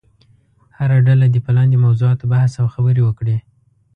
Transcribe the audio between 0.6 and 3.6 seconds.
هره ډله دې په لاندې موضوعاتو بحث او خبرې وکړي.